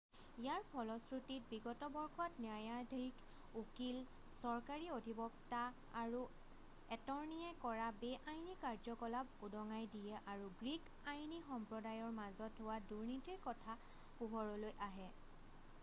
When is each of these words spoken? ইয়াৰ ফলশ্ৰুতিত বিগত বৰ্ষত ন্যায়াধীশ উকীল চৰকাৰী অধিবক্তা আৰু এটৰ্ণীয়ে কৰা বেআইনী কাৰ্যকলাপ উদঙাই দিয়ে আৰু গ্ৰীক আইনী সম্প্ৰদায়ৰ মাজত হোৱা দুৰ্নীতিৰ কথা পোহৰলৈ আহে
ইয়াৰ 0.43 0.63
ফলশ্ৰুতিত 0.69 1.47
বিগত 1.49 1.87
বৰ্ষত 1.97 2.43
ন্যায়াধীশ 2.45 3.19
উকীল 3.61 3.99
চৰকাৰী 4.37 4.87
অধিবক্তা 4.95 5.59
আৰু 6.05 6.23
এটৰ্ণীয়ে 6.95 7.59
কৰা 7.67 7.91
বেআইনী 8.05 8.57
কাৰ্যকলাপ 8.65 9.45
উদঙাই 9.49 9.87
দিয়ে 9.99 10.23
আৰু 10.35 10.49
গ্ৰীক 10.65 10.91
আইনী 11.15 11.41
সম্প্ৰদায়ৰ 11.51 12.17
মাজত 12.21 12.65
হোৱা 12.65 12.81
দুৰ্নীতিৰ 12.93 13.41
কথা 13.47 13.79
পোহৰলৈ 14.19 14.77
আহে 14.91 15.11